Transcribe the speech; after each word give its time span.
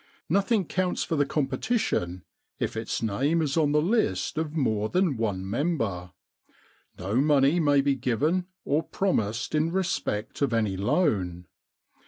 Nothing 0.29 0.65
counts 0.65 1.03
for 1.03 1.15
the 1.15 1.27
competition 1.27 2.23
if 2.57 2.75
its 2.75 3.03
name 3.03 3.39
is 3.39 3.55
on 3.55 3.71
the 3.71 3.83
list 3.83 4.35
of 4.39 4.55
more 4.55 4.89
than 4.89 5.15
one 5.15 5.47
member. 5.47 6.13
No 6.97 7.11
m.oney 7.11 7.59
may 7.59 7.81
be 7.81 7.93
given 7.97 8.47
or 8.65 8.81
promised 8.81 9.53
in 9.53 9.71
respect 9.71 10.41
of 10.41 10.53
any 10.55 10.75
loan.' 10.75 11.45